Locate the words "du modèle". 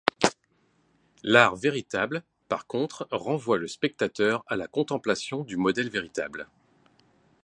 5.43-5.89